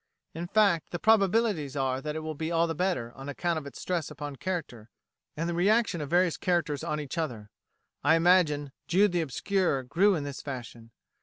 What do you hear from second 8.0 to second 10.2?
I imagine "Jude the Obscure" grew